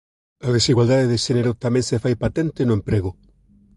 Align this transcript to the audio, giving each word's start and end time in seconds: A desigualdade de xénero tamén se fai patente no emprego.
A 0.47 0.49
desigualdade 0.57 1.09
de 1.11 1.21
xénero 1.25 1.51
tamén 1.63 1.83
se 1.89 2.01
fai 2.03 2.15
patente 2.23 2.61
no 2.67 2.77
emprego. 2.79 3.11